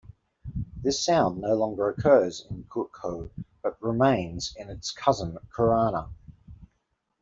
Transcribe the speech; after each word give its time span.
This 0.77 0.99
sound 1.05 1.41
no 1.41 1.53
longer 1.53 1.87
occurs 1.87 2.47
in 2.49 2.63
Khoekhoe 2.63 3.29
but 3.61 3.79
remains 3.83 4.51
in 4.57 4.71
its 4.71 4.89
cousin 4.89 5.37
Korana. 5.55 6.09